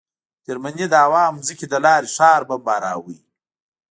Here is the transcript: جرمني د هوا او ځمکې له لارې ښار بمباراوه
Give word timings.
جرمني 0.45 0.85
د 0.89 0.93
هوا 1.05 1.23
او 1.29 1.35
ځمکې 1.47 1.65
له 1.73 1.79
لارې 1.85 2.09
ښار 2.15 2.41
بمباراوه 2.49 3.15